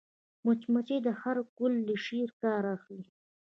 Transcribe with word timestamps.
مچمچۍ 0.45 0.97
د 1.03 1.07
هر 1.21 1.37
ګل 1.57 1.73
له 1.87 1.95
شيرې 2.05 2.35
کار 2.41 2.63
اخلي 2.75 3.05